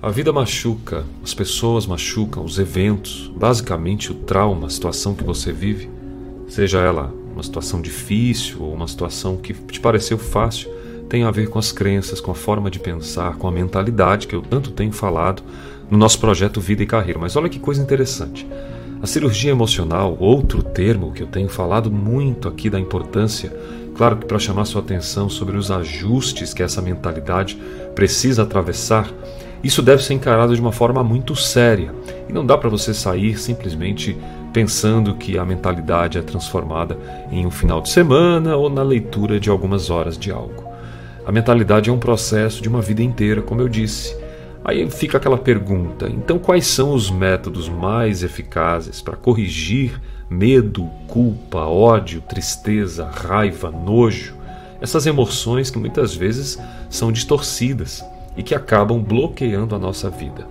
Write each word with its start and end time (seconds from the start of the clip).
A 0.00 0.10
vida 0.10 0.32
machuca, 0.32 1.04
as 1.24 1.34
pessoas 1.34 1.86
machucam, 1.86 2.44
os 2.44 2.58
eventos, 2.58 3.32
basicamente 3.36 4.12
o 4.12 4.14
trauma, 4.14 4.68
a 4.68 4.70
situação 4.70 5.14
que 5.14 5.24
você 5.24 5.52
vive, 5.52 5.90
seja 6.48 6.78
ela 6.78 7.12
uma 7.32 7.42
situação 7.42 7.80
difícil 7.80 8.62
ou 8.62 8.72
uma 8.72 8.86
situação 8.86 9.36
que 9.36 9.52
te 9.52 9.80
pareceu 9.80 10.16
fácil, 10.16 10.70
tem 11.08 11.24
a 11.24 11.30
ver 11.30 11.48
com 11.48 11.58
as 11.58 11.72
crenças, 11.72 12.20
com 12.20 12.30
a 12.30 12.34
forma 12.34 12.70
de 12.70 12.78
pensar, 12.78 13.36
com 13.36 13.48
a 13.48 13.52
mentalidade 13.52 14.26
que 14.26 14.34
eu 14.34 14.42
tanto 14.42 14.70
tenho 14.70 14.92
falado 14.92 15.42
no 15.90 15.96
nosso 15.96 16.20
projeto 16.20 16.60
Vida 16.60 16.82
e 16.82 16.86
Carreira. 16.86 17.18
Mas 17.18 17.34
olha 17.34 17.48
que 17.48 17.58
coisa 17.58 17.82
interessante. 17.82 18.46
A 19.00 19.06
cirurgia 19.06 19.52
emocional, 19.52 20.16
outro 20.18 20.60
termo 20.60 21.12
que 21.12 21.22
eu 21.22 21.26
tenho 21.28 21.48
falado 21.48 21.88
muito 21.88 22.48
aqui 22.48 22.68
da 22.68 22.80
importância, 22.80 23.56
claro 23.94 24.16
que 24.16 24.26
para 24.26 24.40
chamar 24.40 24.64
sua 24.64 24.80
atenção 24.80 25.28
sobre 25.28 25.56
os 25.56 25.70
ajustes 25.70 26.52
que 26.52 26.64
essa 26.64 26.82
mentalidade 26.82 27.56
precisa 27.94 28.42
atravessar, 28.42 29.08
isso 29.62 29.82
deve 29.82 30.02
ser 30.02 30.14
encarado 30.14 30.52
de 30.52 30.60
uma 30.60 30.72
forma 30.72 31.04
muito 31.04 31.36
séria 31.36 31.94
e 32.28 32.32
não 32.32 32.44
dá 32.44 32.58
para 32.58 32.68
você 32.68 32.92
sair 32.92 33.38
simplesmente 33.38 34.16
pensando 34.52 35.14
que 35.14 35.38
a 35.38 35.44
mentalidade 35.44 36.18
é 36.18 36.22
transformada 36.22 36.98
em 37.30 37.46
um 37.46 37.50
final 37.52 37.80
de 37.80 37.90
semana 37.90 38.56
ou 38.56 38.68
na 38.68 38.82
leitura 38.82 39.38
de 39.38 39.48
algumas 39.48 39.90
horas 39.90 40.18
de 40.18 40.32
algo. 40.32 40.64
A 41.24 41.30
mentalidade 41.30 41.88
é 41.88 41.92
um 41.92 41.98
processo 42.00 42.60
de 42.60 42.68
uma 42.68 42.82
vida 42.82 43.02
inteira, 43.02 43.42
como 43.42 43.60
eu 43.60 43.68
disse. 43.68 44.16
Aí 44.68 44.86
fica 44.90 45.16
aquela 45.16 45.38
pergunta: 45.38 46.06
então, 46.10 46.38
quais 46.38 46.66
são 46.66 46.92
os 46.92 47.10
métodos 47.10 47.70
mais 47.70 48.22
eficazes 48.22 49.00
para 49.00 49.16
corrigir 49.16 49.98
medo, 50.28 50.84
culpa, 51.06 51.60
ódio, 51.60 52.20
tristeza, 52.20 53.06
raiva, 53.06 53.70
nojo? 53.70 54.36
Essas 54.78 55.06
emoções 55.06 55.70
que 55.70 55.78
muitas 55.78 56.14
vezes 56.14 56.58
são 56.90 57.10
distorcidas 57.10 58.04
e 58.36 58.42
que 58.42 58.54
acabam 58.54 59.02
bloqueando 59.02 59.74
a 59.74 59.78
nossa 59.78 60.10
vida. 60.10 60.46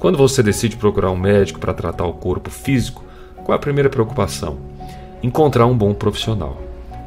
Quando 0.00 0.18
você 0.18 0.42
decide 0.42 0.76
procurar 0.76 1.12
um 1.12 1.16
médico 1.16 1.60
para 1.60 1.72
tratar 1.72 2.06
o 2.06 2.14
corpo 2.14 2.50
físico, 2.50 3.04
qual 3.44 3.54
é 3.54 3.56
a 3.56 3.60
primeira 3.60 3.88
preocupação? 3.88 4.58
Encontrar 5.22 5.66
um 5.66 5.78
bom 5.78 5.94
profissional. 5.94 6.60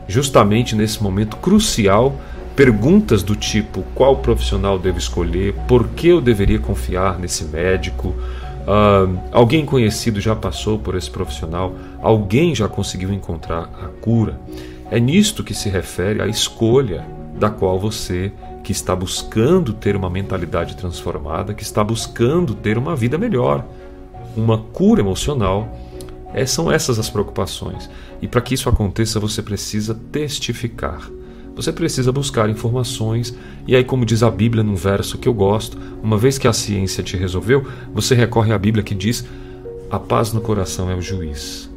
Justamente 0.08 0.74
nesse 0.74 1.04
momento 1.04 1.36
crucial, 1.36 2.16
perguntas 2.56 3.22
do 3.22 3.36
tipo: 3.36 3.84
qual 3.94 4.18
profissional 4.18 4.80
devo 4.80 4.98
escolher? 4.98 5.54
Por 5.68 5.88
que 5.90 6.08
eu 6.08 6.22
deveria 6.22 6.60
confiar 6.60 7.20
nesse 7.20 7.46
médico? 7.46 8.10
Uh, 8.10 9.20
alguém 9.32 9.66
conhecido 9.66 10.20
já 10.20 10.36
passou 10.36 10.80
por 10.80 10.96
esse 10.96 11.10
profissional? 11.10 11.76
Alguém 12.02 12.56
já 12.56 12.68
conseguiu 12.68 13.14
encontrar 13.14 13.70
a 13.82 13.88
cura? 14.02 14.40
É 14.90 15.00
nisto 15.00 15.44
que 15.44 15.54
se 15.54 15.70
refere 15.70 16.22
a 16.22 16.28
escolha 16.28 17.06
da 17.38 17.50
qual 17.50 17.80
você 17.80 18.32
que 18.64 18.72
está 18.72 18.96
buscando 18.96 19.74
ter 19.74 19.96
uma 19.96 20.10
mentalidade 20.10 20.76
transformada, 20.76 21.54
que 21.54 21.62
está 21.62 21.84
buscando 21.84 22.56
ter 22.56 22.78
uma 22.78 22.96
vida 22.96 23.18
melhor, 23.18 23.64
uma 24.36 24.58
cura 24.58 25.02
emocional. 25.02 25.78
É, 26.34 26.46
são 26.46 26.70
essas 26.70 27.00
as 27.00 27.10
preocupações. 27.10 27.90
E 28.22 28.28
para 28.28 28.42
que 28.42 28.56
isso 28.56 28.68
aconteça, 28.68 29.22
você 29.22 29.42
precisa 29.42 29.96
testificar. 30.12 31.10
Você 31.56 31.72
precisa 31.72 32.12
buscar 32.12 32.50
informações, 32.50 33.34
e 33.68 33.76
aí, 33.76 33.84
como 33.84 34.06
diz 34.06 34.22
a 34.24 34.30
Bíblia 34.30 34.64
num 34.64 34.76
verso 34.76 35.18
que 35.18 35.28
eu 35.28 35.34
gosto, 35.34 35.78
uma 36.04 36.18
vez 36.18 36.38
que 36.38 36.48
a 36.48 36.54
ciência 36.54 37.04
te 37.04 37.16
resolveu, 37.16 37.66
você 37.94 38.14
recorre 38.14 38.52
à 38.52 38.58
Bíblia 38.58 38.84
que 38.84 38.94
diz: 38.94 39.26
a 39.90 39.98
paz 39.98 40.34
no 40.34 40.42
coração 40.42 40.90
é 40.90 40.96
o 40.96 41.02
juiz 41.02 41.70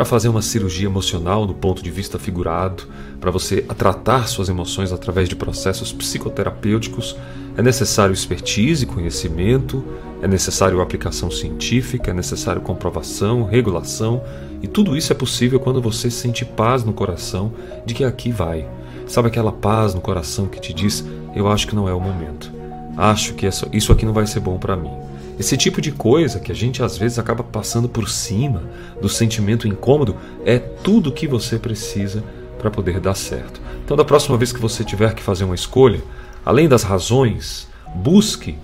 para 0.00 0.04
fazer 0.06 0.30
uma 0.30 0.40
cirurgia 0.40 0.86
emocional 0.86 1.46
no 1.46 1.52
ponto 1.52 1.82
de 1.82 1.90
vista 1.90 2.18
figurado, 2.18 2.84
para 3.20 3.30
você 3.30 3.60
tratar 3.60 4.28
suas 4.28 4.48
emoções 4.48 4.92
através 4.92 5.28
de 5.28 5.36
processos 5.36 5.92
psicoterapêuticos, 5.92 7.14
é 7.54 7.60
necessário 7.60 8.14
expertise, 8.14 8.86
conhecimento, 8.86 9.84
é 10.22 10.26
necessário 10.26 10.80
aplicação 10.80 11.30
científica, 11.30 12.12
é 12.12 12.14
necessário 12.14 12.62
comprovação, 12.62 13.44
regulação, 13.44 14.22
e 14.62 14.66
tudo 14.66 14.96
isso 14.96 15.12
é 15.12 15.14
possível 15.14 15.60
quando 15.60 15.82
você 15.82 16.10
sente 16.10 16.46
paz 16.46 16.82
no 16.82 16.94
coração 16.94 17.52
de 17.84 17.92
que 17.92 18.02
aqui 18.02 18.32
vai. 18.32 18.66
Sabe 19.10 19.26
aquela 19.26 19.50
paz 19.50 19.92
no 19.92 20.00
coração 20.00 20.46
que 20.46 20.60
te 20.60 20.72
diz: 20.72 21.04
eu 21.34 21.48
acho 21.48 21.66
que 21.66 21.74
não 21.74 21.88
é 21.88 21.92
o 21.92 22.00
momento. 22.00 22.52
Acho 22.96 23.34
que 23.34 23.44
isso 23.72 23.92
aqui 23.92 24.06
não 24.06 24.12
vai 24.12 24.24
ser 24.24 24.38
bom 24.38 24.56
para 24.56 24.76
mim. 24.76 24.92
Esse 25.36 25.56
tipo 25.56 25.80
de 25.80 25.90
coisa 25.90 26.38
que 26.38 26.52
a 26.52 26.54
gente 26.54 26.80
às 26.80 26.96
vezes 26.96 27.18
acaba 27.18 27.42
passando 27.42 27.88
por 27.88 28.08
cima 28.08 28.62
do 29.02 29.08
sentimento 29.08 29.66
incômodo 29.66 30.14
é 30.44 30.60
tudo 30.60 31.10
o 31.10 31.12
que 31.12 31.26
você 31.26 31.58
precisa 31.58 32.22
para 32.56 32.70
poder 32.70 33.00
dar 33.00 33.16
certo. 33.16 33.60
Então, 33.84 33.96
da 33.96 34.04
próxima 34.04 34.36
vez 34.36 34.52
que 34.52 34.60
você 34.60 34.84
tiver 34.84 35.12
que 35.12 35.24
fazer 35.24 35.42
uma 35.42 35.56
escolha, 35.56 36.00
além 36.46 36.68
das 36.68 36.84
razões, 36.84 37.66
busque 37.92 38.56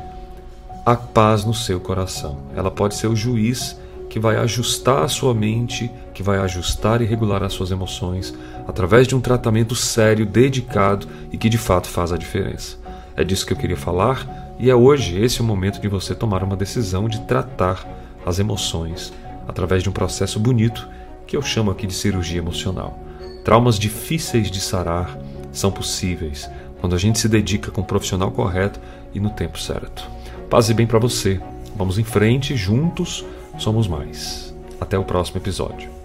a 0.84 0.94
paz 0.94 1.44
no 1.44 1.54
seu 1.54 1.80
coração. 1.80 2.38
Ela 2.54 2.70
pode 2.70 2.94
ser 2.94 3.08
o 3.08 3.16
juiz 3.16 3.76
que 4.08 4.18
vai 4.18 4.36
ajustar 4.36 5.02
a 5.02 5.08
sua 5.08 5.34
mente, 5.34 5.90
que 6.14 6.22
vai 6.22 6.38
ajustar 6.38 7.02
e 7.02 7.04
regular 7.04 7.42
as 7.42 7.52
suas 7.52 7.70
emoções 7.70 8.34
através 8.66 9.06
de 9.06 9.14
um 9.14 9.20
tratamento 9.20 9.74
sério, 9.74 10.24
dedicado 10.24 11.06
e 11.32 11.36
que 11.36 11.48
de 11.48 11.58
fato 11.58 11.88
faz 11.88 12.12
a 12.12 12.16
diferença. 12.16 12.76
É 13.14 13.24
disso 13.24 13.46
que 13.46 13.52
eu 13.52 13.56
queria 13.56 13.76
falar 13.76 14.54
e 14.58 14.70
é 14.70 14.74
hoje 14.74 15.20
esse 15.20 15.40
o 15.40 15.44
momento 15.44 15.80
de 15.80 15.88
você 15.88 16.14
tomar 16.14 16.42
uma 16.42 16.56
decisão 16.56 17.08
de 17.08 17.20
tratar 17.22 17.86
as 18.24 18.38
emoções 18.38 19.12
através 19.46 19.82
de 19.82 19.88
um 19.88 19.92
processo 19.92 20.40
bonito 20.40 20.88
que 21.26 21.36
eu 21.36 21.42
chamo 21.42 21.70
aqui 21.70 21.86
de 21.86 21.94
cirurgia 21.94 22.38
emocional. 22.38 22.98
Traumas 23.44 23.78
difíceis 23.78 24.50
de 24.50 24.60
sarar 24.60 25.18
são 25.52 25.70
possíveis 25.70 26.50
quando 26.80 26.94
a 26.94 26.98
gente 26.98 27.18
se 27.18 27.28
dedica 27.28 27.70
com 27.70 27.80
o 27.80 27.84
profissional 27.84 28.30
correto 28.30 28.80
e 29.14 29.20
no 29.20 29.30
tempo 29.30 29.58
certo. 29.58 30.08
Paz 30.50 30.68
e 30.68 30.74
bem 30.74 30.86
para 30.86 30.98
você. 30.98 31.40
Vamos 31.76 31.98
em 31.98 32.04
frente, 32.04 32.56
juntos 32.56 33.25
somos 33.59 33.87
mais. 33.87 34.54
Até 34.81 34.98
o 34.98 35.04
próximo 35.04 35.38
episódio. 35.38 35.95